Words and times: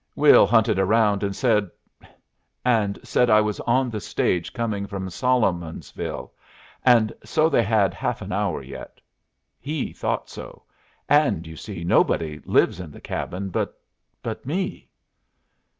Will 0.15 0.47
hunted 0.47 0.79
around 0.79 1.21
and 1.21 1.35
said 1.35 1.69
and 2.65 2.97
said 3.03 3.29
I 3.29 3.39
was 3.41 3.59
on 3.59 3.91
the 3.91 3.99
stage 3.99 4.51
coming 4.51 4.87
from 4.87 5.07
Solomonsville, 5.11 6.31
and 6.83 7.13
so 7.23 7.49
they 7.49 7.61
had 7.61 7.93
half 7.93 8.23
an 8.23 8.31
hour 8.31 8.63
yet. 8.63 8.99
He 9.59 9.93
thought 9.93 10.27
so. 10.27 10.63
And, 11.07 11.45
you 11.45 11.55
see, 11.55 11.83
nobody 11.83 12.39
lives 12.45 12.79
in 12.79 12.89
the 12.89 12.99
cabin 12.99 13.49
but 13.51 13.79
but 14.23 14.43
me." 14.43 14.89